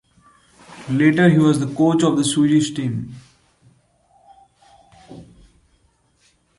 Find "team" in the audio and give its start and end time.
2.73-3.13